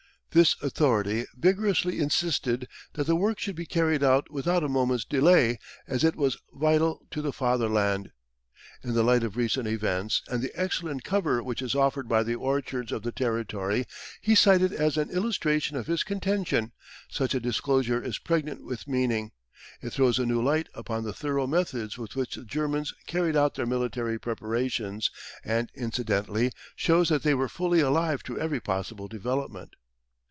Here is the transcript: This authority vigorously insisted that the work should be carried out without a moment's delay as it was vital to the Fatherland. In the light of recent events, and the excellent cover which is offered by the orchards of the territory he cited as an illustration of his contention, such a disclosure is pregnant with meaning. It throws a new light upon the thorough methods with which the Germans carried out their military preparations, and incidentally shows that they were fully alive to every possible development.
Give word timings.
This 0.33 0.55
authority 0.61 1.25
vigorously 1.35 1.99
insisted 1.99 2.69
that 2.93 3.05
the 3.05 3.17
work 3.17 3.37
should 3.37 3.57
be 3.57 3.65
carried 3.65 4.01
out 4.01 4.31
without 4.31 4.63
a 4.63 4.69
moment's 4.69 5.03
delay 5.03 5.59
as 5.89 6.05
it 6.05 6.15
was 6.15 6.37
vital 6.53 7.05
to 7.11 7.21
the 7.21 7.33
Fatherland. 7.33 8.13
In 8.81 8.93
the 8.93 9.03
light 9.03 9.25
of 9.25 9.35
recent 9.35 9.67
events, 9.67 10.21
and 10.29 10.41
the 10.41 10.57
excellent 10.57 11.03
cover 11.03 11.43
which 11.43 11.61
is 11.61 11.75
offered 11.75 12.07
by 12.07 12.23
the 12.23 12.35
orchards 12.35 12.93
of 12.93 13.03
the 13.03 13.11
territory 13.11 13.85
he 14.21 14.33
cited 14.33 14.71
as 14.71 14.95
an 14.95 15.09
illustration 15.09 15.75
of 15.75 15.87
his 15.87 16.01
contention, 16.01 16.71
such 17.09 17.35
a 17.35 17.41
disclosure 17.41 18.01
is 18.01 18.17
pregnant 18.17 18.63
with 18.63 18.87
meaning. 18.87 19.33
It 19.81 19.89
throws 19.89 20.17
a 20.17 20.25
new 20.25 20.41
light 20.41 20.69
upon 20.73 21.03
the 21.03 21.11
thorough 21.11 21.45
methods 21.45 21.97
with 21.97 22.15
which 22.15 22.35
the 22.35 22.45
Germans 22.45 22.93
carried 23.05 23.35
out 23.35 23.55
their 23.55 23.65
military 23.65 24.17
preparations, 24.17 25.11
and 25.43 25.69
incidentally 25.75 26.53
shows 26.77 27.09
that 27.09 27.23
they 27.23 27.33
were 27.33 27.49
fully 27.49 27.81
alive 27.81 28.23
to 28.23 28.39
every 28.39 28.61
possible 28.61 29.09
development. 29.09 29.73